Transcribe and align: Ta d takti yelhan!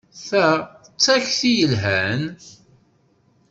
Ta 0.27 0.47
d 0.93 0.95
takti 1.03 1.51
yelhan! 1.57 2.23